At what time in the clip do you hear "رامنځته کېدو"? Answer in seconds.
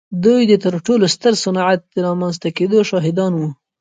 2.07-2.77